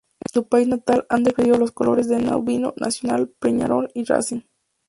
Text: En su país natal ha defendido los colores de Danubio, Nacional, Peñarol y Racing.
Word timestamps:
En 0.19 0.33
su 0.33 0.47
país 0.49 0.67
natal 0.67 1.05
ha 1.09 1.19
defendido 1.19 1.59
los 1.59 1.73
colores 1.73 2.07
de 2.07 2.19
Danubio, 2.19 2.73
Nacional, 2.75 3.29
Peñarol 3.37 3.91
y 3.93 4.03
Racing. 4.05 4.41